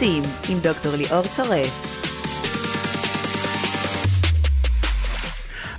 [0.00, 2.00] עושים עם דוקטור ליאור צורף.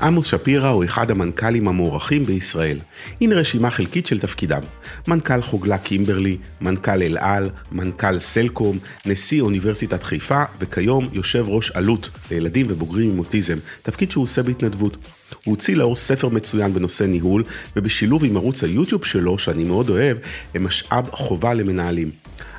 [0.01, 2.79] עמוס שפירא הוא אחד המנכ"לים המוערכים בישראל.
[3.21, 4.63] הנה רשימה חלקית של תפקידיו.
[5.07, 12.09] מנכ"ל חוגלה קימברלי, מנכ"ל אל על, מנכ"ל סלקום, נשיא אוניברסיטת חיפה, וכיום יושב ראש עלות
[12.31, 14.97] לילדים ובוגרים עם אוטיזם, תפקיד שהוא עושה בהתנדבות.
[15.45, 17.43] הוא הוציא לאור ספר מצוין בנושא ניהול,
[17.75, 20.17] ובשילוב עם ערוץ היוטיוב שלו, שאני מאוד אוהב,
[20.55, 22.11] הם משאב חובה למנהלים.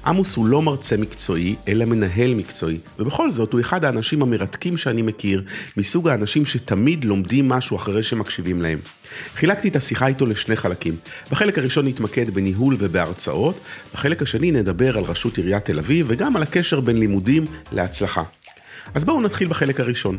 [0.07, 5.03] עמוס הוא לא מרצה מקצועי, אלא מנהל מקצועי, ובכל זאת הוא אחד האנשים המרתקים שאני
[5.03, 5.43] מכיר,
[5.77, 8.79] מסוג האנשים שתמיד לומדים משהו אחרי שמקשיבים להם.
[9.35, 10.97] חילקתי את השיחה איתו לשני חלקים.
[11.31, 13.61] בחלק הראשון נתמקד בניהול ובהרצאות,
[13.95, 18.23] בחלק השני נדבר על ראשות עיריית תל אביב וגם על הקשר בין לימודים להצלחה.
[18.95, 20.19] אז בואו נתחיל בחלק הראשון.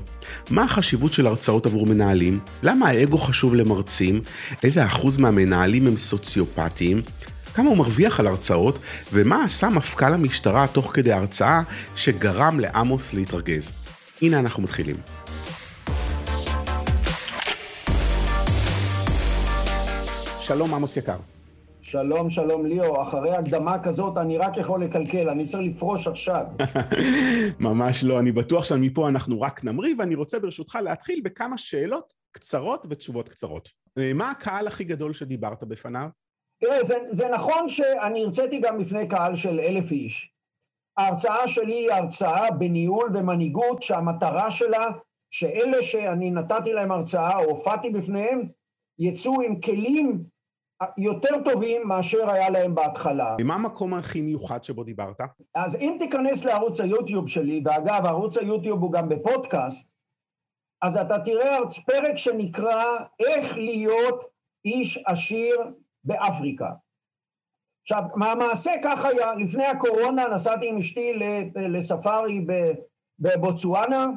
[0.49, 2.39] מה החשיבות של הרצאות עבור מנהלים?
[2.63, 4.21] למה האגו חשוב למרצים?
[4.63, 7.01] איזה אחוז מהמנהלים הם סוציופטיים?
[7.55, 8.79] כמה הוא מרוויח על הרצאות?
[9.13, 11.61] ומה עשה מפכ"ל המשטרה תוך כדי הרצאה
[11.95, 13.71] שגרם לעמוס להתרגז?
[14.21, 14.95] הנה אנחנו מתחילים.
[20.39, 21.17] שלום עמוס יקר.
[21.81, 26.45] שלום, שלום ליאו, אחרי הקדמה כזאת אני רק יכול לקלקל, אני צריך לפרוש עכשיו.
[27.59, 32.85] ממש לא, אני בטוח שמפה אנחנו רק נמריא, ואני רוצה ברשותך להתחיל בכמה שאלות קצרות
[32.89, 33.69] ותשובות קצרות.
[33.97, 36.07] אה, מה הקהל הכי גדול שדיברת בפניו?
[36.63, 40.33] תראה, זה, זה נכון שאני הרציתי גם בפני קהל של אלף איש.
[40.97, 44.91] ההרצאה שלי היא הרצאה בניהול ומנהיגות שהמטרה שלה
[45.31, 48.41] שאלה שאני נתתי להם הרצאה או הופעתי בפניהם
[48.99, 50.23] יצאו עם כלים
[50.97, 53.35] יותר טובים מאשר היה להם בהתחלה.
[53.41, 55.21] ומה המקום הכי מיוחד שבו דיברת?
[55.55, 59.93] אז אם תיכנס לערוץ היוטיוב שלי, ואגב, ערוץ היוטיוב הוא גם בפודקאסט,
[60.81, 62.83] אז אתה תראה פרק שנקרא
[63.19, 64.23] איך להיות
[64.65, 65.55] איש עשיר
[66.03, 66.69] באפריקה.
[67.81, 71.13] עכשיו, מהמעשה כך היה, לפני הקורונה נסעתי עם אשתי
[71.55, 72.45] לספארי
[73.19, 74.09] בבוצואנה,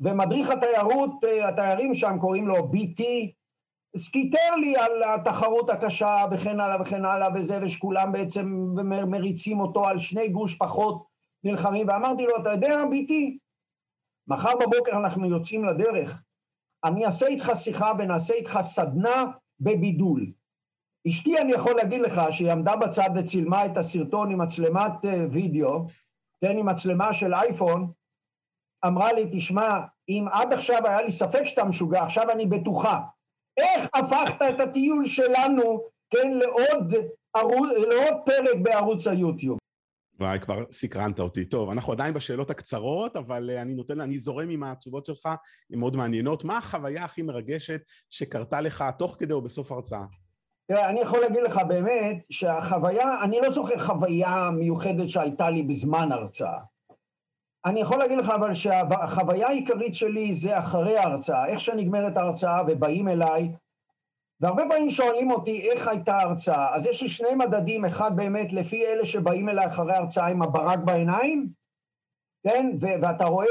[0.00, 1.10] ומדריך התיירות,
[1.44, 3.02] התיירים שם קוראים לו BT,
[3.96, 8.74] סיפר לי על התחרות הקשה וכן הלאה וכן הלאה וזה, ושכולם בעצם
[9.06, 11.06] מריצים אותו על שני גרוש פחות
[11.44, 13.38] נלחמים, ואמרתי לו, אתה יודע, ביטי,
[14.28, 16.22] מחר בבוקר אנחנו יוצאים לדרך,
[16.84, 19.24] אני אעשה איתך שיחה ונעשה איתך סדנה
[19.60, 20.26] בבידול.
[21.08, 25.86] אשתי, אני יכול להגיד לך, שהיא עמדה בצד וצילמה את הסרטון עם מצלמת אה, וידאו,
[26.40, 27.90] כן, עם מצלמה של אייפון,
[28.86, 33.00] אמרה לי, תשמע, אם עד עכשיו היה לי ספק שאתה משוגע, עכשיו אני בטוחה.
[33.56, 35.80] איך הפכת את הטיול שלנו,
[36.10, 36.94] כן, לעוד,
[37.34, 39.58] ערוץ, לעוד פרק בערוץ היוטיוב?
[40.20, 41.44] וואי, כבר סקרנת אותי.
[41.44, 45.26] טוב, אנחנו עדיין בשאלות הקצרות, אבל אה, אני נותן, אני זורם עם התשובות שלך,
[45.72, 46.44] הן מאוד מעניינות.
[46.44, 47.80] מה החוויה הכי מרגשת
[48.10, 50.04] שקרתה לך תוך כדי או בסוף הרצאה?
[50.70, 56.12] תראה, אני יכול להגיד לך באמת שהחוויה, אני לא זוכר חוויה מיוחדת שהייתה לי בזמן
[56.12, 56.58] הרצאה.
[57.64, 63.08] אני יכול להגיד לך אבל שהחוויה העיקרית שלי זה אחרי ההרצאה, איך שנגמרת ההרצאה ובאים
[63.08, 63.48] אליי,
[64.40, 68.86] והרבה פעמים שואלים אותי איך הייתה ההרצאה, אז יש לי שני מדדים, אחד באמת לפי
[68.86, 71.48] אלה שבאים אליי אחרי ההרצאה עם הברק בעיניים,
[72.42, 73.46] כן, ו- ואתה רואה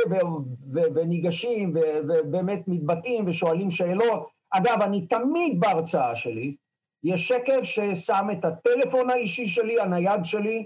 [0.73, 1.73] וניגשים
[2.07, 4.29] ובאמת מתבטאים ושואלים שאלות.
[4.51, 6.55] אגב, אני תמיד בהרצאה שלי,
[7.03, 10.65] יש שקף ששם את הטלפון האישי שלי, הנייד שלי,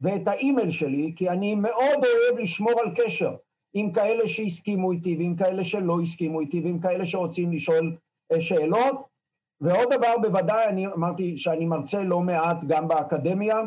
[0.00, 3.36] ואת האימייל שלי, כי אני מאוד אוהב לשמור על קשר
[3.74, 7.96] עם כאלה שהסכימו איתי ועם כאלה שלא הסכימו איתי ועם כאלה שרוצים לשאול
[8.32, 9.14] אה, שאלות.
[9.60, 13.62] ועוד דבר, בוודאי, אני אמרתי שאני מרצה לא מעט גם באקדמיה,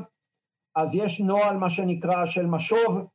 [0.75, 3.07] אז יש נוהל, מה שנקרא, של משוב,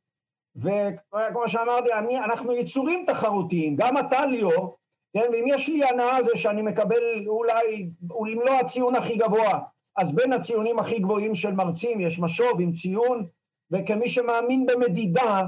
[0.55, 4.77] וכמו שאמרתי, אני, אנחנו יצורים תחרותיים, גם אתה ליאור,
[5.13, 9.59] כן, ואם יש לי הנאה זה שאני מקבל אולי, אם לא הציון הכי גבוה,
[9.97, 13.25] אז בין הציונים הכי גבוהים של מרצים יש משוב עם ציון,
[13.71, 15.47] וכמי שמאמין במדידה,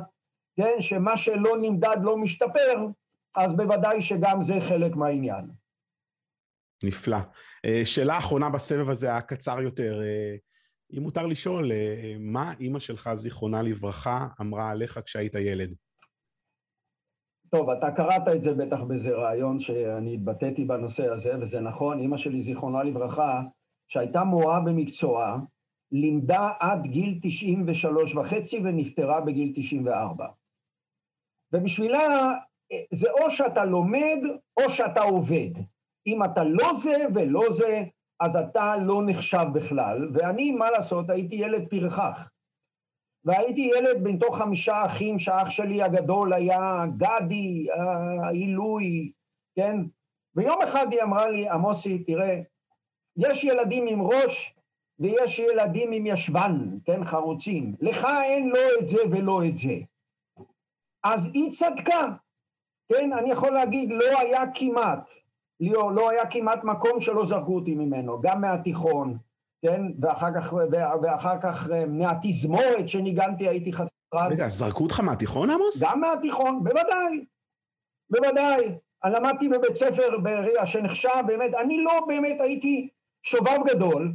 [0.58, 2.88] כן, שמה שלא נמדד לא משתפר,
[3.36, 5.46] אז בוודאי שגם זה חלק מהעניין.
[6.84, 7.18] נפלא.
[7.66, 10.02] אה, שאלה אחרונה בסבב הזה, הקצר יותר.
[10.02, 10.36] אה,
[10.98, 15.74] אם מותר לשאול, אה, מה אימא שלך, זיכרונה לברכה, אמרה עליך כשהיית ילד?
[17.58, 22.18] טוב, אתה קראת את זה בטח באיזה ראיון שאני התבטאתי בנושא הזה, וזה נכון, אימא
[22.18, 23.42] שלי, זיכרונה לברכה,
[23.88, 25.38] שהייתה מורה במקצועה,
[25.92, 30.28] לימדה עד גיל 93 וחצי ונפטרה בגיל 94.
[31.54, 32.34] ובשבילה
[32.92, 34.20] זה או שאתה לומד
[34.58, 35.52] או שאתה עובד.
[36.08, 37.84] אם אתה לא זה ולא זה,
[38.20, 40.10] אז אתה לא נחשב בכלל.
[40.14, 42.30] ואני, מה לעשות, הייתי ילד פרחח.
[43.26, 47.68] והייתי ילד מתוך חמישה אחים, שהאח שלי הגדול היה גדי,
[48.24, 49.12] העילוי,
[49.56, 49.78] כן?
[50.36, 52.42] ויום אחד היא אמרה לי, עמוסי, תראה,
[53.18, 54.56] יש ילדים עם ראש
[55.00, 57.76] ויש ילדים עם ישבן, כן, חרוצים.
[57.82, 59.74] לך אין לא את זה ולא את זה.
[61.04, 62.08] אז היא צדקה,
[62.90, 65.10] כן, אני יכול להגיד, לא היה כמעט,
[65.60, 69.18] לא, לא היה כמעט מקום שלא זרקו אותי ממנו, גם מהתיכון,
[69.66, 70.54] כן, ואחר כך,
[71.02, 74.28] ואחר כך אה, מהתזמורת שניגנתי הייתי חתיכה.
[74.30, 75.84] רגע, זרקו אותך מהתיכון, עמוס?
[75.84, 77.26] גם מהתיכון, בוודאי,
[78.10, 78.78] בוודאי.
[79.06, 82.90] למדתי בבית ספר בראייה שנחשב באמת, אני לא באמת הייתי
[83.24, 84.14] שובב גדול,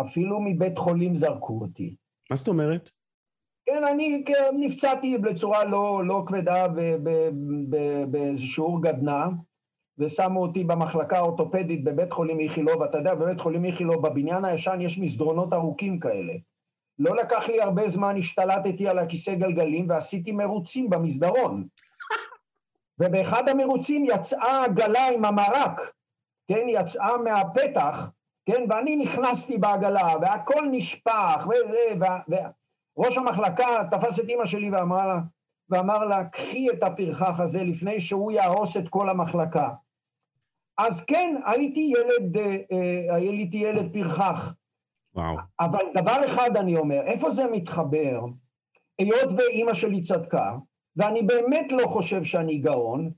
[0.00, 1.96] אפילו מבית חולים זרקו אותי.
[2.30, 2.90] מה זאת אומרת?
[3.66, 6.66] כן, אני נפצעתי בצורה לא, לא כבדה
[8.10, 9.26] באיזה שיעור גדנ"ע,
[10.00, 14.98] ושמו אותי במחלקה האורתופדית בבית חולים איכילוב, ואתה יודע, בבית חולים איכילוב, בבניין הישן יש
[14.98, 16.32] מסדרונות ארוכים כאלה.
[16.98, 21.64] לא לקח לי הרבה זמן, השתלטתי על הכיסא גלגלים ועשיתי מרוצים במסדרון.
[23.00, 25.80] ובאחד המרוצים יצאה עגלה עם המרק,
[26.48, 28.10] כן, יצאה מהפתח,
[28.46, 32.06] כן, ואני נכנסתי בעגלה, והכל נשפך, וזה,
[32.96, 35.18] וראש המחלקה תפס את אימא שלי ואמר לה,
[35.68, 39.68] ואמר לה, קחי את הפרחח הזה לפני שהוא יהרוס את כל המחלקה.
[40.86, 44.54] אז כן, הייתי ילד, אה, אה, הייתי ילד פרחח.
[45.14, 45.36] וואו.
[45.60, 48.20] אבל דבר אחד אני אומר, איפה זה מתחבר?
[48.98, 50.56] היות ואימא שלי צדקה,
[50.96, 53.10] ואני באמת לא חושב שאני גאון,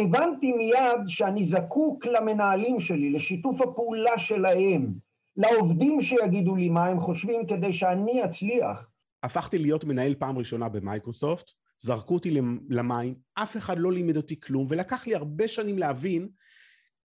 [0.00, 4.92] הבנתי מיד שאני זקוק למנהלים שלי, לשיתוף הפעולה שלהם,
[5.36, 8.90] לעובדים שיגידו לי מה הם חושבים כדי שאני אצליח.
[9.22, 14.66] הפכתי להיות מנהל פעם ראשונה במייקרוסופט, זרקו אותי למים, אף אחד לא לימד אותי כלום,
[14.70, 16.28] ולקח לי הרבה שנים להבין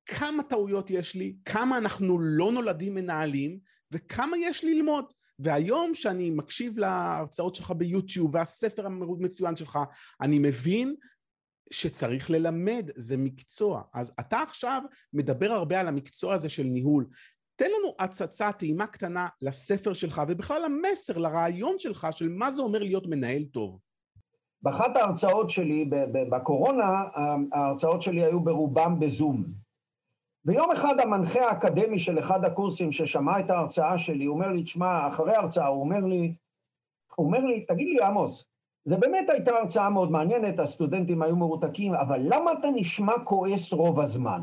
[0.06, 3.60] כמה טעויות יש לי, כמה אנחנו לא נולדים מנהלים,
[3.92, 5.06] וכמה יש ללמוד.
[5.40, 9.80] והיום שאני מקשיב להרצאות שלך ביוטיוב והספר המצוין שלך,
[10.22, 10.96] אני מבין
[11.72, 13.82] שצריך ללמד, זה מקצוע.
[13.94, 14.82] אז אתה עכשיו
[15.14, 17.06] מדבר הרבה על המקצוע הזה של ניהול.
[17.56, 22.80] תן לנו הצצה, טעימה קטנה לספר שלך ובכלל המסר, לרעיון שלך של מה זה אומר
[22.80, 23.80] להיות מנהל טוב.
[24.62, 25.90] באחת ההרצאות שלי,
[26.32, 27.04] בקורונה,
[27.54, 29.63] ההרצאות שלי היו ברובם בזום.
[30.46, 35.36] ויום אחד המנחה האקדמי של אחד הקורסים ששמע את ההרצאה שלי, אומר לי, תשמע, אחרי
[35.36, 36.34] ההרצאה, הוא אומר לי,
[37.16, 38.46] הוא אומר לי, תגיד לי, עמוס,
[38.86, 44.00] זה באמת הייתה הרצאה מאוד מעניינת, הסטודנטים היו מרותקים, אבל למה אתה נשמע כועס רוב
[44.00, 44.42] הזמן?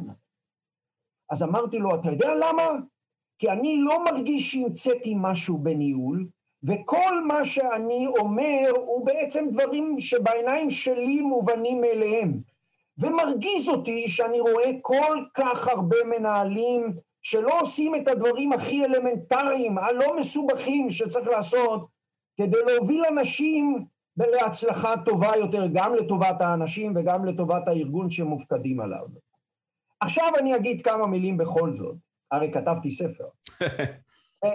[1.31, 2.63] אז אמרתי לו, אתה יודע למה?
[3.39, 6.27] כי אני לא מרגיש שהמצאתי משהו בניהול,
[6.63, 12.33] וכל מה שאני אומר הוא בעצם דברים שבעיניים שלי מובנים מאליהם.
[13.01, 16.93] ומרגיז אותי שאני רואה כל כך הרבה מנהלים
[17.23, 21.89] שלא עושים את הדברים הכי אלמנטריים, הלא מסובכים שצריך לעשות
[22.37, 23.85] כדי להוביל אנשים
[24.17, 29.07] להצלחה טובה יותר, גם לטובת האנשים וגם לטובת הארגון שמופקדים עליו.
[30.01, 31.97] עכשיו אני אגיד כמה מילים בכל זאת,
[32.31, 33.25] הרי כתבתי ספר.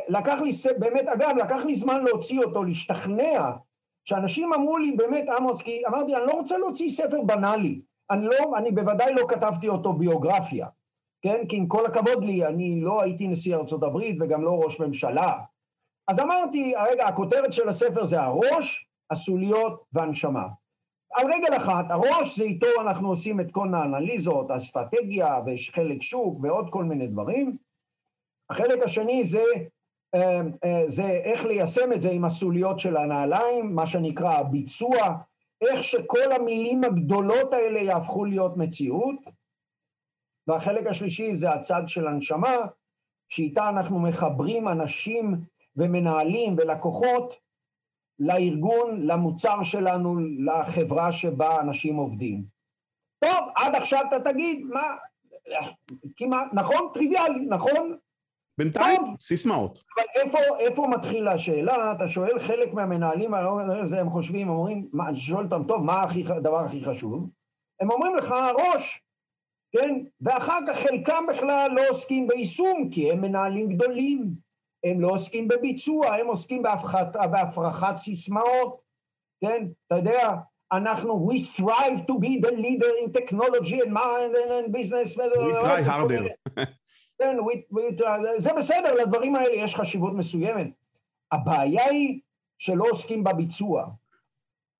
[0.09, 3.51] לקח לי, באמת, אגב, לקח לי זמן להוציא אותו, להשתכנע,
[4.05, 7.81] שאנשים אמרו לי, באמת, עמוס, כי אמרתי, אני לא רוצה להוציא ספר בנאלי.
[8.11, 10.67] אני לא, אני בוודאי לא כתבתי אותו ביוגרפיה,
[11.21, 11.47] כן?
[11.49, 15.39] כי עם כל הכבוד לי, אני לא הייתי נשיא ארצות הברית וגם לא ראש ממשלה.
[16.07, 20.47] אז אמרתי, רגע, הכותרת של הספר זה הראש, הסוליות והנשמה.
[21.13, 26.69] על רגל אחת, הראש זה איתו אנחנו עושים את כל האנליזות, האסטרטגיה וחלק שוק ועוד
[26.69, 27.57] כל מיני דברים.
[28.49, 29.43] החלק השני זה,
[30.15, 35.17] אה, אה, זה איך ליישם את זה עם הסוליות של הנעליים, מה שנקרא הביצוע,
[35.61, 39.15] איך שכל המילים הגדולות האלה יהפכו להיות מציאות.
[40.47, 42.55] והחלק השלישי זה הצד של הנשמה,
[43.29, 45.33] שאיתה אנחנו מחברים אנשים
[45.75, 47.35] ומנהלים ולקוחות
[48.19, 52.43] לארגון, למוצר שלנו, לחברה שבה אנשים עובדים.
[53.19, 54.95] טוב, עד עכשיו אתה תגיד, מה,
[56.17, 56.89] כמעט, נכון?
[56.93, 57.97] טריוויאלי, נכון?
[58.57, 59.79] בינתיים סיסמאות.
[59.97, 61.91] אבל איפה, איפה מתחילה השאלה?
[61.91, 63.33] אתה שואל חלק מהמנהלים,
[63.99, 67.29] הם חושבים, אומרים, אני שואל אותם, טוב, מה הכי, הדבר הכי חשוב?
[67.79, 69.01] הם אומרים לך, הראש,
[69.71, 69.95] כן?
[70.21, 74.45] ואחר כך חלקם בכלל לא עוסקים ביישום, כי הם מנהלים גדולים.
[74.83, 76.63] הם לא עוסקים בביצוע, הם עוסקים
[77.31, 78.81] בהפרחת סיסמאות,
[79.41, 79.65] כן?
[79.87, 80.35] אתה יודע,
[80.71, 85.17] אנחנו, we strive to be the leader in technology and mind and business.
[85.17, 86.23] We try harder.
[87.17, 87.37] כן,
[88.37, 90.67] זה בסדר, לדברים האלה יש חשיבות מסוימת.
[91.31, 92.19] הבעיה היא
[92.57, 93.85] שלא עוסקים בביצוע,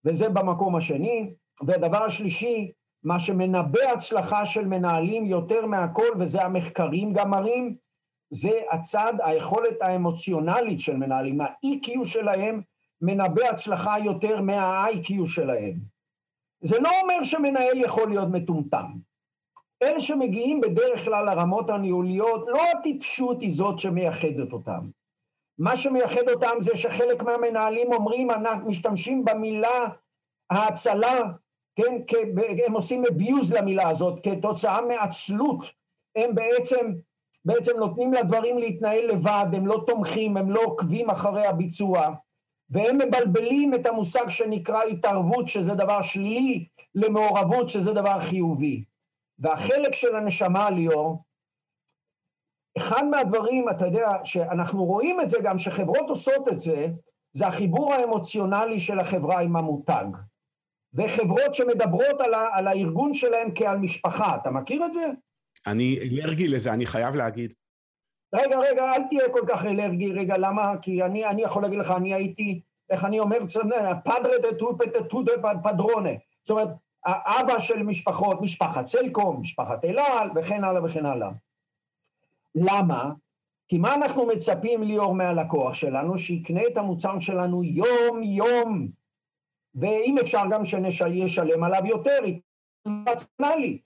[0.06, 1.34] וזה במקום השני.
[1.62, 2.72] והדבר השלישי,
[3.04, 7.76] מה שמנבא הצלחה של מנהלים יותר מהכל, וזה המחקרים גם מראים,
[8.30, 12.62] זה הצד, היכולת האמוציונלית של מנהלים, ה-EQ שלהם
[13.02, 15.74] מנבא הצלחה יותר מה-IQ שלהם.
[16.62, 18.92] זה לא אומר שמנהל יכול להיות מטומטם.
[19.86, 24.80] אלה שמגיעים בדרך כלל לרמות הניהוליות, לא הטיפשות היא זאת שמייחדת אותם.
[25.58, 29.86] מה שמייחד אותם זה שחלק מהמנהלים אומרים, אנחנו משתמשים במילה
[30.50, 31.22] ההצלה,
[31.76, 31.96] כן,
[32.68, 35.66] הם עושים abuse למילה הזאת, כתוצאה מעצלות,
[36.16, 36.92] הם בעצם,
[37.46, 42.14] בעצם נותנים לדברים להתנהל לבד, הם לא תומכים, הם לא עוקבים אחרי הביצוע,
[42.70, 46.66] והם מבלבלים את המושג שנקרא התערבות, שזה דבר שלילי,
[46.96, 48.84] למעורבות, שזה דבר חיובי.
[49.40, 51.24] והחלק של הנשמה, ליאור,
[52.78, 56.88] אחד מהדברים, אתה יודע, שאנחנו רואים את זה גם, שחברות עושות את זה,
[57.34, 60.06] זה החיבור האמוציונלי של החברה עם המותג.
[60.94, 65.06] וחברות שמדברות על, ה, על הארגון שלהם כעל משפחה, אתה מכיר את זה?
[65.68, 67.54] אני אלרגי לזה, אני חייב להגיד.
[68.34, 70.74] רגע, רגע, אל תהיה כל כך אלרגי, רגע, למה?
[70.82, 73.38] כי אני, אני יכול להגיד לך, אני הייתי, איך אני אומר,
[74.04, 75.32] פדרה דה טופה דה טודה
[75.64, 76.10] פדרונה.
[76.44, 76.70] זאת אומרת,
[77.06, 81.30] האבא של משפחות, משפחת סלקום, משפחת אלעל, וכן הלאה וכן הלאה.
[82.56, 83.12] למה?
[83.68, 86.18] כי מה אנחנו מצפים ליאור מהלקוח שלנו?
[86.18, 88.88] שיקנה את המוצר שלנו יום-יום,
[89.76, 92.20] ואם אפשר גם שישלם עליו יותר,
[92.88, 93.82] רציונלית.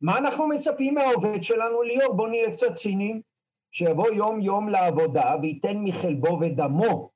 [0.00, 2.14] מה אנחנו מצפים מהעובד שלנו ליאור?
[2.14, 3.20] בואו נהיה קצת ציניים,
[3.72, 7.13] שיבוא יום-יום לעבודה וייתן מחלבו ודמו.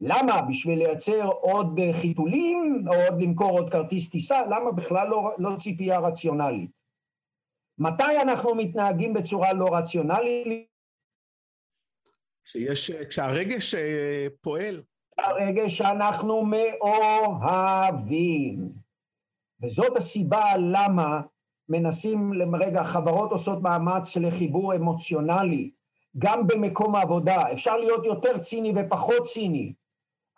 [0.00, 0.42] למה?
[0.48, 4.46] בשביל לייצר עוד חיתולים, או עוד למכור עוד כרטיס טיסה?
[4.46, 6.70] למה בכלל לא, לא ציפייה רציונלית?
[7.78, 10.66] מתי אנחנו מתנהגים בצורה לא רציונלית?
[12.44, 14.82] שיש, כשהרגש אה, פועל.
[15.18, 18.68] הרגש שאנחנו מאוהבים.
[19.62, 21.20] וזאת הסיבה למה
[21.68, 25.70] מנסים, רגע, חברות עושות מאמץ לחיבור אמוציונלי,
[26.18, 27.52] גם במקום העבודה.
[27.52, 29.72] אפשר להיות יותר ציני ופחות ציני.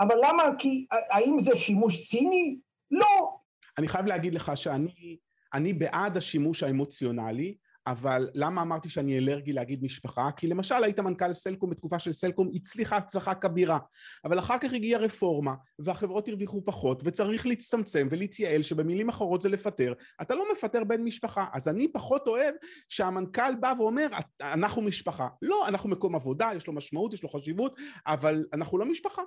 [0.01, 0.43] אבל למה?
[0.59, 2.59] כי האם זה שימוש ציני?
[2.91, 3.37] לא.
[3.79, 5.17] אני חייב להגיד לך שאני
[5.55, 10.31] אני בעד השימוש האמוציונלי, אבל למה אמרתי שאני אלרגי להגיד משפחה?
[10.37, 13.79] כי למשל היית מנכ"ל סלקום בתקופה של סלקום, הצליחה הצלחה כבירה,
[14.25, 19.93] אבל אחר כך הגיעה רפורמה, והחברות הרוויחו פחות, וצריך להצטמצם ולהתייעל, שבמילים אחרות זה לפטר,
[20.23, 22.55] אתה לא מפטר בן משפחה, אז אני פחות אוהב
[22.89, 24.07] שהמנכ"ל בא ואומר,
[24.41, 25.29] אנחנו משפחה.
[25.43, 27.77] לא, אנחנו מקום עבודה, יש לו משמעות, יש לו חשיבות,
[28.07, 29.23] אבל אנחנו לא משפחה.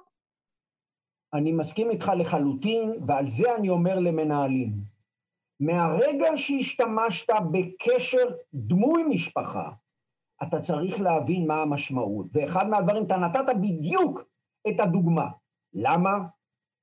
[1.33, 4.69] אני מסכים איתך לחלוטין, ועל זה אני אומר למנהלים.
[5.59, 9.69] מהרגע שהשתמשת בקשר דמוי משפחה,
[10.43, 12.25] אתה צריך להבין מה המשמעות.
[12.33, 14.21] ואחד מהדברים, אתה נתת בדיוק
[14.69, 15.27] את הדוגמה.
[15.73, 16.19] למה?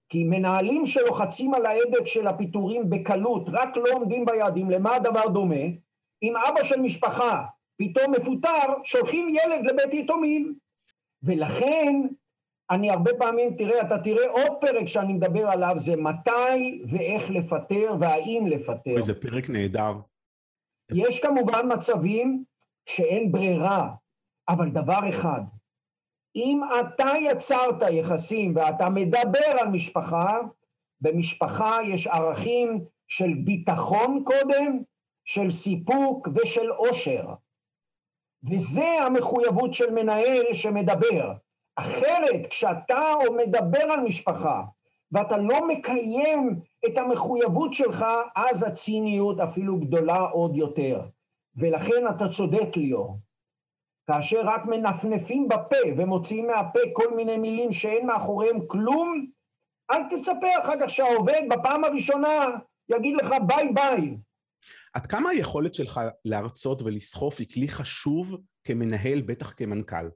[0.09, 5.65] כי מנהלים שלוחצים על ההדק של הפיטורים בקלות, רק לא עומדים ביעדים, למה הדבר דומה?
[6.23, 7.45] אם אבא של משפחה
[7.77, 10.55] פתאום מפוטר, שולחים ילד לבית יתומים.
[11.23, 12.03] ולכן
[12.71, 17.95] אני הרבה פעמים, תראה, אתה תראה עוד פרק שאני מדבר עליו, זה מתי ואיך לפטר
[18.01, 18.97] והאם לפטר.
[18.97, 19.93] איזה פרק נהדר.
[20.93, 22.45] יש כמובן מצבים
[22.89, 23.95] שאין ברירה,
[24.49, 25.41] אבל דבר אחד,
[26.37, 30.39] אם אתה יצרת יחסים ואתה מדבר על משפחה,
[31.01, 34.79] במשפחה יש ערכים של ביטחון קודם,
[35.25, 37.35] של סיפוק ושל עושר.
[38.51, 41.33] וזה המחויבות של מנהל שמדבר.
[41.77, 43.01] אחרת, כשאתה
[43.37, 44.63] מדבר על משפחה
[45.13, 48.05] ואתה לא מקיים את המחויבות שלך,
[48.37, 51.01] אז הציניות אפילו גדולה עוד יותר.
[51.57, 53.19] ולכן אתה צודק, ליאור.
[54.07, 59.27] כאשר רק מנפנפים בפה ומוציאים מהפה כל מיני מילים שאין מאחוריהם כלום,
[59.91, 62.47] אל תצפה אחר כך שהעובד בפעם הראשונה
[62.89, 64.17] יגיד לך ביי ביי.
[64.95, 70.09] עד כמה היכולת שלך להרצות ולסחוף היא כלי חשוב כמנהל, בטח כמנכ"ל?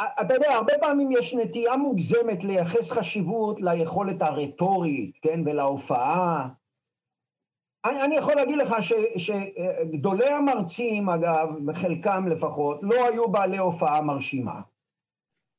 [0.00, 6.48] אתה יודע, הרבה פעמים יש נטייה מוגזמת לייחס חשיבות ליכולת הרטורית, כן, ולהופעה.
[7.84, 14.00] אני, אני יכול להגיד לך ש, שגדולי המרצים, אגב, חלקם לפחות, לא היו בעלי הופעה
[14.00, 14.60] מרשימה.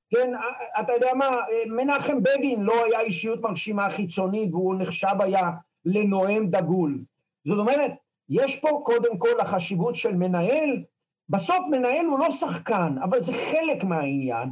[0.09, 0.31] כן,
[0.79, 1.29] אתה יודע מה,
[1.67, 5.51] מנחם בגין לא היה אישיות מרשימה חיצונית והוא נחשב היה
[5.85, 6.97] לנואם דגול.
[7.45, 7.91] זאת אומרת,
[8.29, 10.83] יש פה קודם כל החשיבות של מנהל
[11.29, 14.49] בסוף מנהל הוא לא שחקן, אבל זה חלק מהעניין.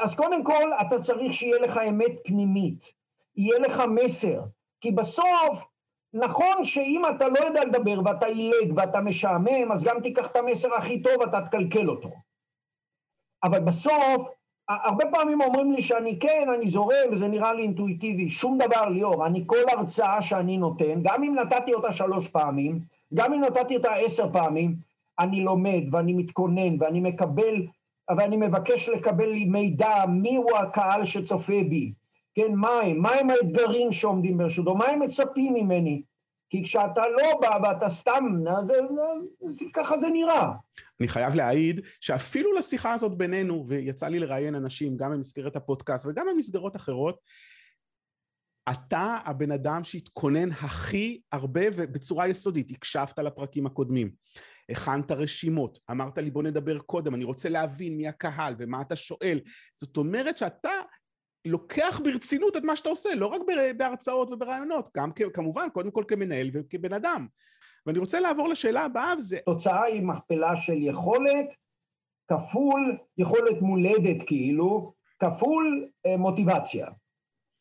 [0.00, 2.92] אז קודם כל, אתה צריך שיהיה לך אמת פנימית,
[3.36, 4.40] יהיה לך מסר,
[4.80, 5.64] כי בסוף,
[6.14, 10.74] נכון שאם אתה לא יודע לדבר ואתה עילג ואתה משעמם, אז גם תיקח את המסר
[10.74, 12.08] הכי טוב, ואתה תקלקל אותו.
[13.44, 14.28] אבל בסוף,
[14.68, 19.26] הרבה פעמים אומרים לי שאני כן, אני זורם וזה נראה לי אינטואיטיבי, שום דבר ליאור,
[19.26, 22.78] אני כל הרצאה שאני נותן, גם אם נתתי אותה שלוש פעמים,
[23.14, 24.74] גם אם נתתי אותה עשר פעמים,
[25.18, 27.66] אני לומד ואני מתכונן ואני מקבל,
[28.16, 31.92] ואני מבקש לקבל לי מידע מיהו הקהל שצופה בי,
[32.34, 36.02] כן, מה הם, מה הם האתגרים שעומדים ברשותו, מה הם מצפים ממני,
[36.50, 38.24] כי כשאתה לא בא ואתה סתם,
[38.62, 38.74] זה,
[39.40, 40.52] זה, ככה זה נראה.
[41.00, 46.26] אני חייב להעיד שאפילו לשיחה הזאת בינינו, ויצא לי לראיין אנשים גם במסגרת הפודקאסט וגם
[46.30, 47.18] במסגרות אחרות,
[48.70, 54.10] אתה הבן אדם שהתכונן הכי הרבה ובצורה יסודית, הקשבת לפרקים הקודמים,
[54.70, 59.40] הכנת רשימות, אמרת לי בוא נדבר קודם, אני רוצה להבין מי הקהל ומה אתה שואל,
[59.74, 60.70] זאת אומרת שאתה
[61.44, 63.40] לוקח ברצינות את מה שאתה עושה, לא רק
[63.76, 67.26] בהרצאות וברעיונות, גם כמובן, קודם כל כמנהל וכבן אדם.
[67.86, 69.38] ואני רוצה לעבור לשאלה הבאה, וזה...
[69.46, 71.46] תוצאה היא מכפלה של יכולת,
[72.28, 76.86] כפול יכולת מולדת כאילו, כפול אה, מוטיבציה,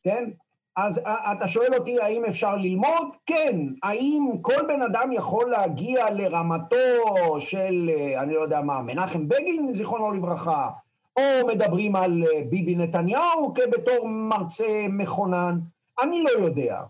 [0.03, 0.29] כן?
[0.75, 3.07] אז אה, אתה שואל אותי האם אפשר ללמוד?
[3.25, 3.55] כן.
[3.83, 9.73] האם כל בן אדם יכול להגיע לרמתו של, אה, אני לא יודע מה, מנחם בגין,
[9.73, 10.69] זיכרונו לברכה,
[11.17, 15.59] או מדברים על אה, ביבי נתניהו כבתור מרצה מכונן,
[16.01, 16.81] אני לא יודע.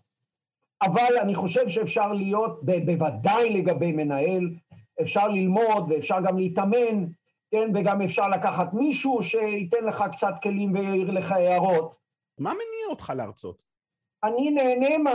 [0.82, 4.50] אבל אני חושב שאפשר להיות, בוודאי לגבי מנהל,
[5.02, 7.04] אפשר ללמוד ואפשר גם להתאמן,
[7.52, 11.96] כן, וגם אפשר לקחת מישהו שייתן לך קצת כלים ויעיר לך הערות.
[12.38, 13.73] מה מניע אותך להרצות?
[14.24, 15.14] אני נהנה מה,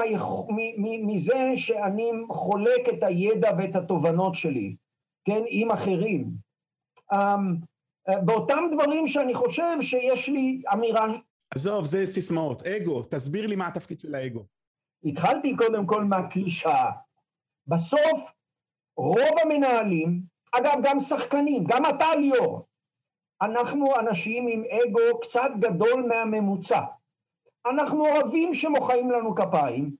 [1.07, 4.77] מזה שאני חולק את הידע ואת התובנות שלי,
[5.25, 6.27] כן, עם אחרים.
[7.13, 7.17] Um,
[8.09, 11.07] באותם דברים שאני חושב שיש לי אמירה...
[11.55, 12.63] עזוב, זה סיסמאות.
[12.63, 14.45] אגו, תסביר לי מה התפקיד של האגו.
[15.05, 16.91] התחלתי קודם כל מהקלישאה.
[17.67, 18.33] בסוף,
[18.97, 20.21] רוב המנהלים,
[20.53, 22.67] אגב, גם שחקנים, גם אתה ליאור,
[23.43, 26.81] אנחנו אנשים עם אגו קצת גדול מהממוצע.
[27.67, 29.91] אנחנו אוהבים שמוחאים לנו כפיים,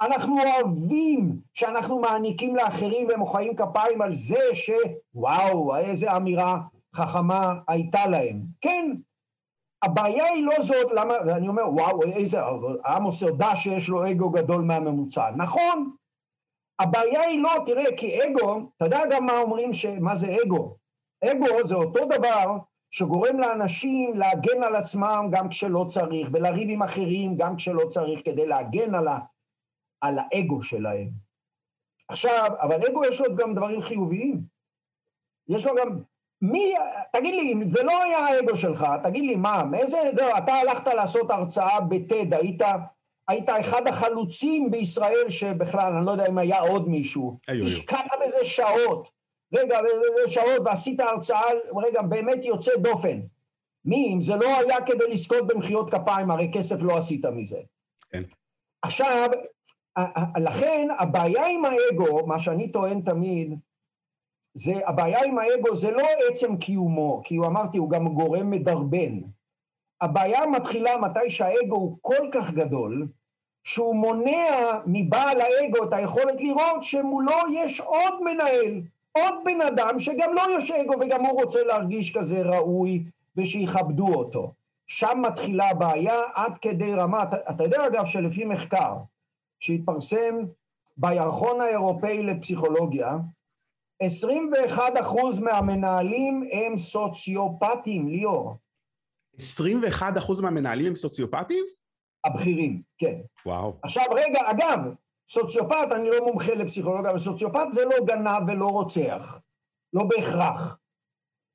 [0.00, 6.60] אנחנו אוהבים שאנחנו מעניקים לאחרים ומוחאים כפיים על זה שוואו, איזה אמירה
[6.94, 8.36] חכמה הייתה להם.
[8.60, 8.90] כן,
[9.82, 12.38] הבעיה היא לא זאת, למה, ואני אומר, וואו, איזה,
[12.86, 15.30] עמוס הודה שיש לו אגו גדול מהממוצע.
[15.36, 15.90] נכון,
[16.78, 20.76] הבעיה היא לא, תראה, כי אגו, אתה יודע גם מה אומרים, ש, מה זה אגו?
[21.24, 22.58] אגו זה אותו דבר
[22.90, 28.46] שגורם לאנשים להגן על עצמם גם כשלא צריך, ולריב עם אחרים גם כשלא צריך, כדי
[28.46, 29.18] להגן על, ה,
[30.00, 31.08] על האגו שלהם.
[32.08, 34.40] עכשיו, אבל אגו יש לו גם דברים חיוביים.
[35.48, 35.88] יש לו גם
[36.42, 36.74] מי,
[37.12, 39.98] תגיד לי, אם זה לא היה האגו שלך, תגיד לי, מה, מאיזה,
[40.38, 42.62] אתה הלכת לעשות הרצאה בטד, היית,
[43.28, 49.08] היית אחד החלוצים בישראל שבכלל, אני לא יודע אם היה עוד מישהו, השקעת בזה שעות,
[49.52, 49.78] רגע,
[50.26, 51.42] שעות, ועשית הרצאה,
[51.84, 53.20] רגע, באמת יוצא דופן.
[53.84, 57.58] מי, אם זה לא היה כדי לזכות במחיאות כפיים, הרי כסף לא עשית מזה.
[58.10, 58.22] כן.
[58.82, 59.28] עכשיו,
[60.36, 63.54] לכן הבעיה עם האגו, מה שאני טוען תמיד,
[64.54, 69.20] זה, הבעיה עם האגו זה לא עצם קיומו, כי הוא אמרתי, הוא גם גורם מדרבן.
[70.00, 73.06] הבעיה מתחילה מתי שהאגו הוא כל כך גדול,
[73.64, 78.80] שהוא מונע מבעל האגו את היכולת לראות שמולו יש עוד מנהל,
[79.24, 83.04] עוד בן אדם שגם לו לא יש אגו וגם הוא רוצה להרגיש כזה ראוי
[83.36, 84.52] ושיכבדו אותו.
[84.86, 88.94] שם מתחילה הבעיה עד כדי רמה, אתה, אתה יודע אגב שלפי מחקר
[89.60, 90.36] שהתפרסם
[90.96, 93.16] בירחון האירופאי לפסיכולוגיה,
[94.00, 98.56] 21 אחוז מהמנהלים הם סוציופטים, ליאור.
[99.38, 101.64] 21 אחוז מהמנהלים הם סוציופטים?
[102.24, 103.14] הבכירים, כן.
[103.46, 103.76] וואו.
[103.82, 104.94] עכשיו רגע, אגב,
[105.28, 109.40] סוציופט, אני לא מומחה לפסיכולוגיה, אבל סוציופט זה לא גנב ולא רוצח.
[109.92, 110.78] לא בהכרח.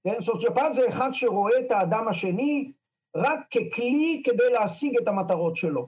[0.04, 0.22] כן?
[0.22, 2.72] סוציופט זה אחד שרואה את האדם השני
[3.16, 5.88] רק ככלי כדי להשיג את המטרות שלו.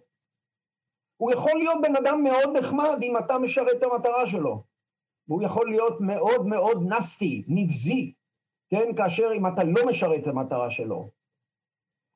[1.17, 4.63] הוא יכול להיות בן אדם מאוד נחמד אם אתה משרת את המטרה שלו.
[5.27, 8.13] והוא יכול להיות מאוד מאוד נסטי, נבזי,
[8.69, 8.95] כן?
[8.97, 11.09] כאשר אם אתה לא משרת את המטרה שלו.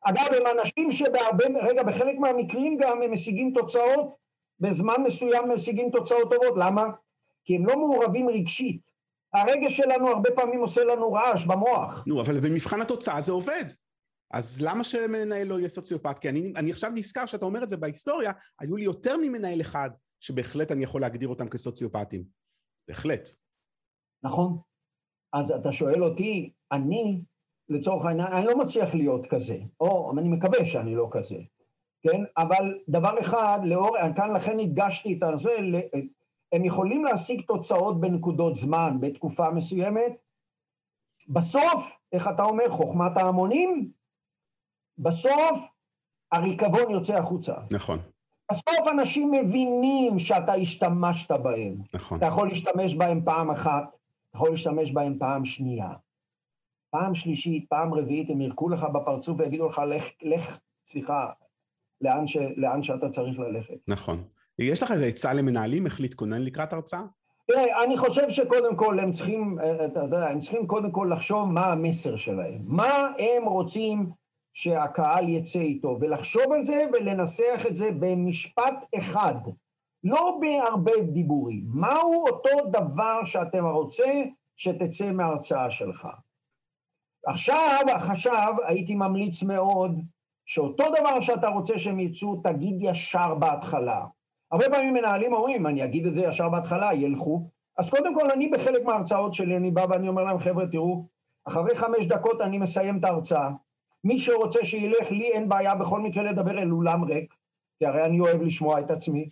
[0.02, 4.16] אגב, הם אנשים שבהרבה, רגע, בחלק מהמקרים גם הם משיגים תוצאות,
[4.60, 6.58] בזמן מסוים משיגים תוצאות טובות.
[6.58, 6.84] למה?
[7.44, 8.82] כי הם לא מעורבים רגשית.
[9.34, 12.04] הרגש שלנו הרבה פעמים עושה לנו רעש במוח.
[12.08, 13.66] נו, אבל במבחן התוצאה זה עובד.
[14.32, 16.20] אז למה שמנהל לא יהיה סוציופט?
[16.20, 19.90] כי אני, אני עכשיו נזכר שאתה אומר את זה בהיסטוריה, היו לי יותר ממנהל אחד
[20.20, 22.24] שבהחלט אני יכול להגדיר אותם כסוציופטים.
[22.88, 23.30] בהחלט.
[24.24, 24.58] נכון.
[25.34, 27.22] אז אתה שואל אותי, אני,
[27.70, 31.36] לצורך העניין, אני לא מצליח להיות כזה, או אני מקווה שאני לא כזה,
[32.02, 32.24] כן?
[32.38, 35.50] אבל דבר אחד, לאור, כאן לכן הדגשתי את זה,
[36.52, 40.12] הם יכולים להשיג תוצאות בנקודות זמן, בתקופה מסוימת.
[41.28, 43.92] בסוף, איך אתה אומר, חוכמת ההמונים,
[44.98, 45.60] בסוף
[46.32, 47.54] הריקבון יוצא החוצה.
[47.74, 48.00] נכון.
[48.52, 51.76] בסוף אנשים מבינים שאתה השתמשת בהם.
[51.94, 52.18] נכון.
[52.18, 53.84] אתה יכול להשתמש בהם פעם אחת,
[54.30, 55.94] אתה יכול להשתמש בהם פעם שנייה.
[56.90, 61.32] פעם שלישית, פעם רביעית, הם ירקו לך בפרצוף ויגידו לך, לך, לך, סליחה,
[62.02, 63.78] לאן, ש, לאן שאתה צריך ללכת.
[63.88, 64.24] נכון.
[64.60, 67.02] יש לך איזה עצה למנהלים איך להתכונן לקראת הרצאה?
[67.48, 71.52] תראה, אני חושב שקודם כל הם צריכים, אה, אתה יודע, הם צריכים קודם כל לחשוב
[71.52, 72.62] מה המסר שלהם.
[72.68, 74.10] מה הם רוצים
[74.54, 79.36] שהקהל יצא איתו, ולחשוב על זה ולנסח את זה במשפט אחד,
[80.04, 81.64] לא בהרבה דיבורים.
[81.74, 84.24] מהו אותו דבר שאתם רוצה
[84.58, 86.08] שתצא מההרצאה שלך?
[87.26, 90.02] עכשיו, עכשיו הייתי ממליץ מאוד
[90.50, 94.06] שאותו דבר שאתה רוצה שהם יצאו, תגיד ישר בהתחלה.
[94.52, 97.42] הרבה פעמים מנהלים אומרים, אני אגיד את זה ישר בהתחלה, ילכו.
[97.78, 101.06] אז קודם כל, אני בחלק מההרצאות שלי, אני בא ואני אומר להם, חבר'ה, תראו,
[101.46, 103.50] אחרי חמש דקות אני מסיים את ההרצאה.
[104.04, 107.36] מי שרוצה שילך, לי אין בעיה בכל מקרה לדבר אל אולם ריק,
[107.80, 109.30] כי הרי אני אוהב לשמוע את עצמי.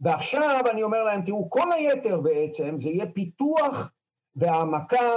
[0.00, 3.92] ועכשיו אני אומר להם, תראו, כל היתר בעצם זה יהיה פיתוח
[4.36, 5.12] והעמקה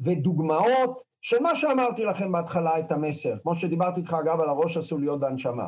[0.00, 3.34] ודוגמאות של מה שאמרתי לכם בהתחלה, את המסר.
[3.42, 5.66] כמו שדיברתי איתך, אגב, על הראש הסוליות בהנשמה.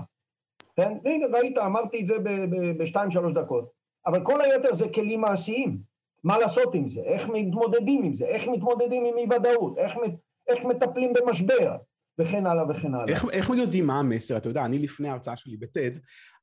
[0.77, 0.93] כן?
[1.05, 2.15] הנה, ראית, אמרתי את זה
[2.79, 3.71] בשתיים, שלוש דקות.
[4.07, 5.79] אבל כל היתר זה כלים מעשיים.
[6.25, 7.01] מה לעשות עם זה?
[7.01, 8.27] איך מתמודדים עם זה?
[8.27, 9.79] איך מתמודדים עם אי-ודאות?
[9.79, 9.93] איך,
[10.49, 11.77] איך מטפלים במשבר?
[12.19, 13.09] וכן הלאה וכן הלאה.
[13.09, 14.37] איך, איך יודעים מה המסר?
[14.37, 15.91] אתה יודע, אני לפני ההרצאה שלי בטד,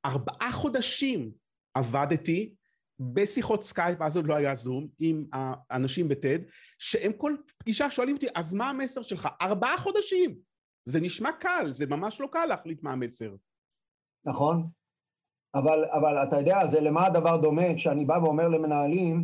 [0.06, 1.32] ארבעה חודשים
[1.73, 2.54] עבדתי
[3.00, 6.39] בשיחות סקייפ, אז עוד לא היה זום, עם האנשים ב TED,
[6.80, 9.30] שהם כל פגישה שואלים אותי, אז מה המסר שלך?
[9.42, 10.36] ארבעה חודשים!
[10.86, 13.36] זה נשמע קל, זה ממש לא קל להחליט מה המסר.
[14.26, 14.64] נכון,
[15.56, 19.24] אבל, אבל אתה יודע, זה למה הדבר דומה כשאני בא ואומר למנהלים,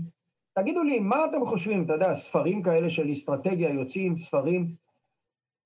[0.53, 1.83] תגידו לי, מה אתם חושבים?
[1.83, 4.71] אתה יודע, ספרים כאלה של אסטרטגיה יוצאים, ספרים.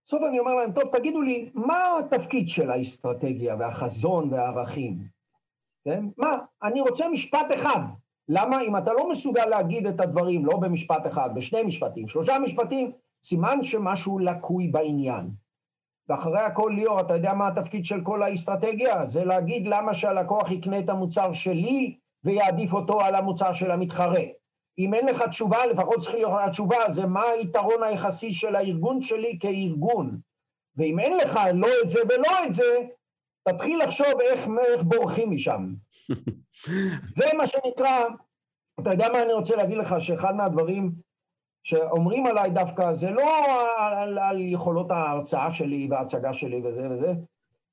[0.08, 5.14] בסוף אני אומר להם, טוב, תגידו לי, מה התפקיד של האסטרטגיה והחזון והערכים?
[5.86, 6.06] כן?
[6.17, 7.80] מה, אני רוצה משפט אחד.
[8.30, 8.62] למה?
[8.62, 12.91] אם אתה לא מסוגל להגיד את הדברים, לא במשפט אחד, בשני משפטים, שלושה משפטים,
[13.24, 15.30] סימן שמשהו לקוי בעניין.
[16.10, 19.06] ואחרי הכל, ליאור, אתה יודע מה התפקיד של כל האסטרטגיה?
[19.06, 24.24] זה להגיד למה שהלקוח יקנה את המוצר שלי ויעדיף אותו על המוצר של המתחרה.
[24.80, 29.02] אם אין לך תשובה, לפחות צריך להיות לך תשובה, זה מה היתרון היחסי של הארגון
[29.02, 30.17] שלי כארגון.
[30.78, 32.86] ואם אין לך לא את זה ולא את זה,
[33.47, 35.73] תתחיל לחשוב איך, איך בורחים משם.
[37.17, 38.05] זה מה שנקרא,
[38.79, 40.91] אתה יודע מה אני רוצה להגיד לך, שאחד מהדברים
[41.63, 43.23] שאומרים עליי דווקא, זה לא
[43.77, 47.13] על, על יכולות ההרצאה שלי וההצגה שלי וזה וזה,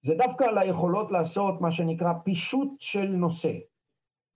[0.03, 3.53] זה דווקא על היכולות לעשות מה שנקרא פישוט של נושא.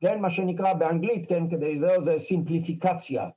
[0.00, 3.28] כן, מה שנקרא באנגלית, כן, כדי זה, זה סימפליפיקציה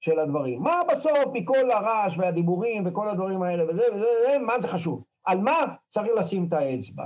[0.00, 0.62] של הדברים.
[0.62, 5.04] מה בסוף מכל הרעש והדיבורים וכל הדברים האלה וזה וזה, וזה מה זה חשוב?
[5.24, 7.04] על מה צריך לשים את האצבע?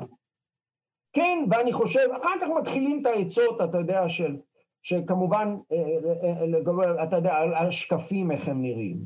[1.13, 4.37] כן, ואני חושב, אחר כך מתחילים את העצות, אתה יודע, של
[4.83, 5.77] שכמובן, אה,
[6.23, 8.97] אה, אה, אתה יודע, על השקפים איך הם נראים.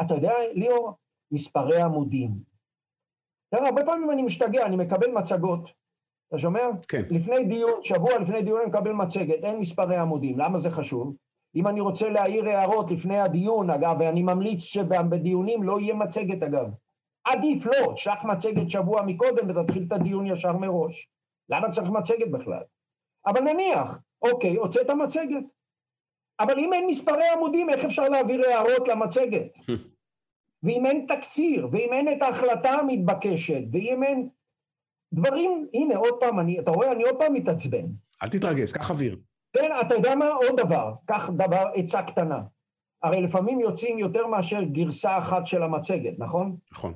[0.00, 0.94] אתה יודע, ליאור,
[1.30, 2.30] מספרי עמודים.
[3.50, 5.70] תראה, הרבה פעמים אני משתגע, אני מקבל מצגות.
[6.28, 6.60] אתה שומע?
[6.88, 7.02] כן.
[7.10, 10.38] לפני דיון, שבוע לפני דיון אני מקבל מצגת, אין מספרי עמודים.
[10.38, 11.16] למה זה חשוב?
[11.54, 16.70] אם אני רוצה להעיר הערות לפני הדיון, אגב, ואני ממליץ שבדיונים לא יהיה מצגת, אגב.
[17.24, 21.08] עדיף לא, שלח מצגת שבוע מקודם ותתחיל את הדיון ישר מראש.
[21.48, 22.62] למה צריך מצגת בכלל?
[23.26, 25.44] אבל נניח, אוקיי, הוצאת מצגת.
[26.40, 29.46] אבל אם אין מספרי עמודים, איך אפשר להעביר הערות למצגת?
[30.62, 34.28] ואם אין תקציר, ואם אין את ההחלטה המתבקשת, ואם אין
[35.12, 37.84] דברים, הנה עוד פעם, אני, אתה רואה, אני עוד פעם מתעצבן.
[38.22, 39.16] אל תתרגז, קח אוויר.
[39.52, 40.28] כן, אתה יודע מה?
[40.28, 42.42] עוד דבר, קח דבר, עצה קטנה.
[43.02, 46.56] הרי לפעמים יוצאים יותר מאשר גרסה אחת של המצגת, נכון?
[46.72, 46.94] נכון.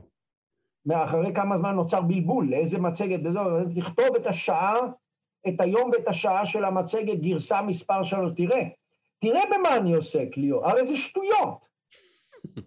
[0.87, 3.21] מאחרי כמה זמן נוצר בלבול, לאיזה מצגת,
[3.75, 4.75] תכתוב את השעה
[5.49, 8.63] את היום ואת השעה של המצגת, גרסה מספר שלוש, תראה,
[9.19, 11.69] תראה במה אני עוסק, ליאור, הרי זה שטויות.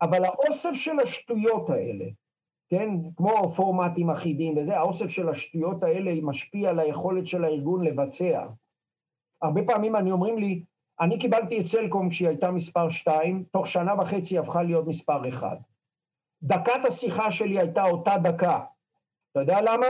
[0.02, 2.06] אבל האוסף של השטויות האלה,
[2.70, 8.46] כן, כמו פורמטים אחידים וזה, האוסף של השטויות האלה משפיע על היכולת של הארגון לבצע.
[9.42, 10.64] הרבה פעמים אני אומרים לי,
[11.00, 15.58] אני קיבלתי את סלקום כשהיא הייתה מספר שתיים, תוך שנה וחצי הפכה להיות מספר אחד.
[16.46, 18.60] דקת השיחה שלי הייתה אותה דקה.
[19.32, 19.88] אתה יודע למה?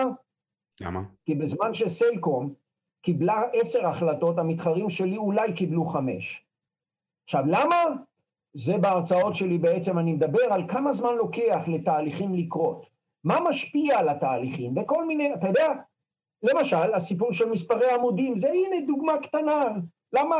[0.81, 1.01] למה?
[1.25, 2.53] כי בזמן שסלקום
[3.01, 6.45] קיבלה עשר החלטות, המתחרים שלי אולי קיבלו חמש.
[7.23, 7.75] עכשיו, למה?
[8.53, 12.85] זה בהרצאות שלי בעצם, אני מדבר על כמה זמן לוקח לתהליכים לקרות.
[13.23, 14.75] מה משפיע על התהליכים?
[14.75, 15.73] בכל מיני, אתה יודע,
[16.43, 19.65] למשל, הסיפור של מספרי עמודים, זה הנה דוגמה קטנה.
[20.13, 20.35] למה?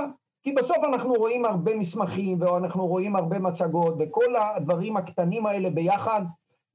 [0.46, 6.22] כי בסוף אנחנו רואים הרבה מסמכים, ואנחנו רואים הרבה מצגות, וכל הדברים הקטנים האלה ביחד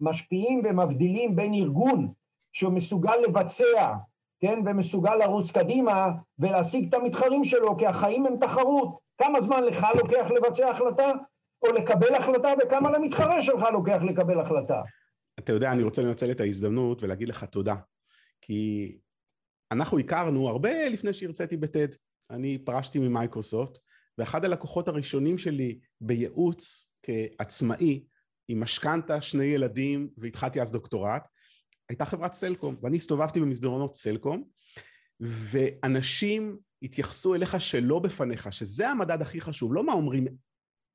[0.01, 2.09] משפיעים ומבדילים בין ארגון
[2.53, 3.95] שהוא מסוגל לבצע
[4.41, 8.99] כן, ומסוגל לרוץ קדימה ולהשיג את המתחרים שלו, כי החיים הם תחרות.
[9.19, 11.13] כמה זמן לך לוקח לבצע החלטה,
[11.63, 14.83] או לקבל החלטה, וכמה למתחרה שלך לוקח לקבל החלטה.
[15.39, 17.75] אתה יודע, אני רוצה לנצל את ההזדמנות ולהגיד לך תודה.
[18.41, 18.93] כי
[19.73, 21.89] אנחנו הכרנו הרבה לפני שהרציתי בטד.
[22.31, 23.79] אני פרשתי ממייקרוסופט,
[24.19, 28.05] ואחד הלקוחות הראשונים שלי בייעוץ כעצמאי,
[28.49, 31.23] עם משכנתה, שני ילדים, והתחלתי אז דוקטורט,
[31.89, 34.45] הייתה חברת סלקום, ואני הסתובבתי במסדרונות סלקום,
[35.21, 40.27] ואנשים התייחסו אליך שלא בפניך, שזה המדד הכי חשוב, לא מה אומרים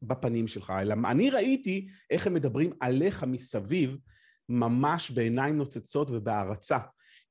[0.02, 3.98] בפנים שלך, אלא אני ראיתי איך הם מדברים עליך מסביב,
[4.50, 6.78] ממש בעיניים נוצצות ובהערצה.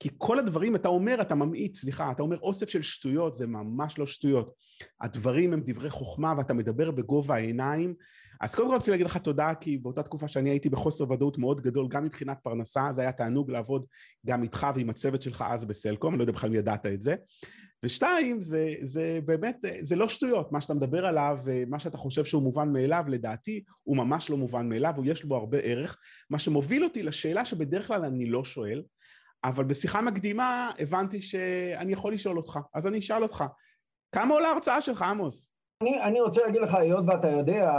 [0.01, 3.99] כי כל הדברים, אתה אומר, אתה ממעיט, סליחה, אתה אומר אוסף של שטויות, זה ממש
[3.99, 4.55] לא שטויות.
[5.01, 7.95] הדברים הם דברי חוכמה ואתה מדבר בגובה העיניים.
[8.41, 11.61] אז קודם כל רציתי להגיד לך תודה, כי באותה תקופה שאני הייתי בחוסר ודאות מאוד
[11.61, 13.87] גדול, גם מבחינת פרנסה, זה היה תענוג לעבוד
[14.27, 17.15] גם איתך ועם הצוות שלך אז בסלקום, אני לא יודע בכלל אם ידעת את זה.
[17.85, 22.43] ושתיים, זה, זה באמת, זה לא שטויות, מה שאתה מדבר עליו, מה שאתה חושב שהוא
[22.43, 25.99] מובן מאליו, לדעתי הוא ממש לא מובן מאליו, ויש בו הרבה ערך,
[26.31, 28.83] מה שמוביל אותי לשאלה שבדרך כלל אני לא שואל,
[29.45, 33.45] אבל בשיחה מקדימה הבנתי שאני יכול לשאול אותך, אז אני אשאל אותך,
[34.15, 35.55] כמה עולה ההרצאה שלך, עמוס?
[35.83, 37.73] אני, אני רוצה להגיד לך, היות ואתה יודע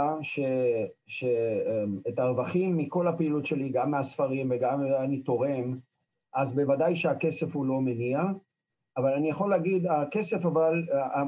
[1.06, 5.76] שאת הרווחים מכל הפעילות שלי, גם מהספרים וגם אני תורם,
[6.34, 8.22] אז בוודאי שהכסף הוא לא מניע,
[8.96, 10.82] אבל אני יכול להגיד, הכסף, אבל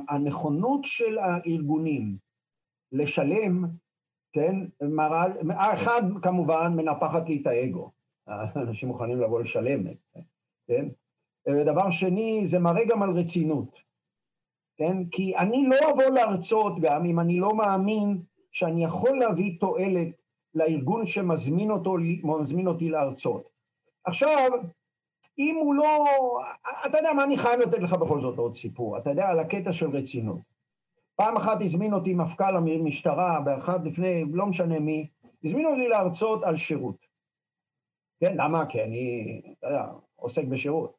[0.08, 2.16] הנכונות של הארגונים
[2.92, 3.64] לשלם,
[4.32, 5.24] כן, מראה,
[5.74, 7.90] אחד כמובן מנפחת לי את האגו.
[8.56, 9.80] אנשים מוכנים לבוא לשלם,
[10.66, 10.88] כן?
[11.48, 13.78] דבר שני, זה מראה גם על רצינות,
[14.76, 15.04] כן?
[15.10, 18.18] כי אני לא אבוא להרצות גם אם אני לא מאמין
[18.52, 20.08] שאני יכול להביא תועלת
[20.54, 21.96] לארגון שמזמין אותו,
[22.66, 23.48] אותי להרצות.
[24.04, 24.50] עכשיו,
[25.38, 26.06] אם הוא לא...
[26.86, 28.98] אתה יודע מה, אני חייב לתת לך בכל זאת עוד סיפור.
[28.98, 30.40] אתה יודע, על הקטע של רצינות.
[31.16, 35.06] פעם אחת הזמין אותי מפכ"ל המשטרה, באחד לפני, לא משנה מי,
[35.44, 37.07] הזמינו אותי להרצות על שירות.
[38.20, 38.66] כן, למה?
[38.66, 39.84] כי אני, אתה יודע,
[40.16, 40.96] עוסק בשירות.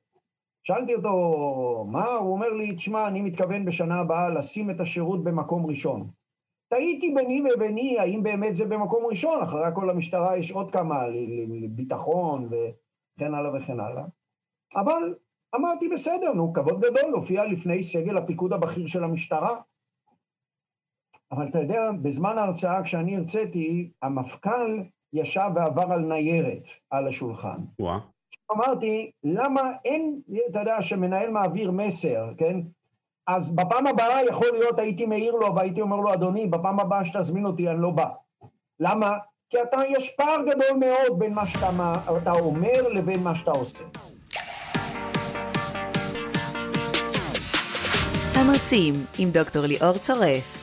[0.64, 2.06] שאלתי אותו, מה?
[2.06, 6.08] הוא אומר לי, תשמע, אני מתכוון בשנה הבאה לשים את השירות במקום ראשון.
[6.70, 9.42] תהיתי ביני וביני, האם באמת זה במקום ראשון?
[9.42, 11.08] אחרי הכל למשטרה יש עוד כמה,
[11.62, 14.04] לביטחון וכן הלאה וכן הלאה.
[14.76, 15.16] אבל
[15.56, 19.62] אמרתי, בסדר, נו, כבוד גדול, הופיע לפני סגל הפיקוד הבכיר של המשטרה.
[21.32, 24.80] אבל אתה יודע, בזמן ההרצאה, כשאני הרציתי, המפכ"ל
[25.14, 27.58] ישב ועבר על ניירת על השולחן.
[27.80, 27.98] וואה.
[28.52, 32.60] אמרתי, למה אין, אתה יודע, שמנהל מעביר מסר, כן?
[33.28, 37.46] אז בפעם הבאה יכול להיות הייתי מעיר לו והייתי אומר לו, אדוני, בפעם הבאה שתזמין
[37.46, 38.08] אותי אני לא בא.
[38.80, 39.18] למה?
[39.50, 43.84] כי אתה, יש פער גדול מאוד בין מה שאתה אומר לבין מה שאתה עושה.
[48.36, 50.59] המרצים עם דוקטור ליאור צורף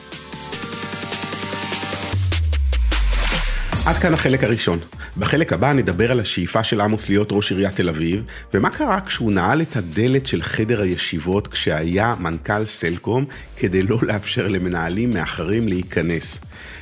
[3.87, 4.79] עד כאן החלק הראשון.
[5.17, 8.23] בחלק הבא נדבר על השאיפה של עמוס להיות ראש עיריית תל אביב,
[8.53, 13.25] ומה קרה כשהוא נעל את הדלת של חדר הישיבות כשהיה מנכ"ל סלקום,
[13.57, 16.39] כדי לא לאפשר למנהלים מאחרים להיכנס.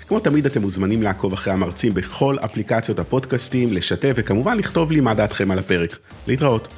[0.08, 5.14] כמו תמיד אתם מוזמנים לעקוב אחרי המרצים בכל אפליקציות הפודקאסטים, לשתף וכמובן לכתוב לי מה
[5.14, 5.98] דעתכם על הפרק.
[6.28, 6.74] להתראות.